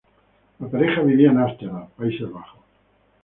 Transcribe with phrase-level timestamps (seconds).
[0.59, 2.59] La pareja vivió en Amsterdam, Países Bajos.